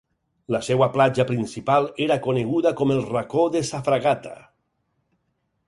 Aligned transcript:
La 0.53 0.61
seva 0.67 0.87
platja 0.95 1.25
principal 1.31 1.85
era 2.07 2.17
coneguda 2.29 2.73
com 2.81 2.95
el 2.97 3.05
Racó 3.11 3.47
de 3.57 3.63
sa 3.71 3.85
Fragata. 3.91 4.35